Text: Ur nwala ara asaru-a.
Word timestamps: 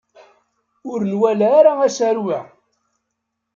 Ur 0.91 0.99
nwala 1.11 1.47
ara 1.59 1.71
asaru-a. 1.87 2.39